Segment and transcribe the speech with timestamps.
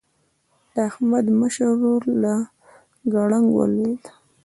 [0.73, 2.33] د احمد مشر ورور له
[3.13, 4.03] ګړنګ ولوېد.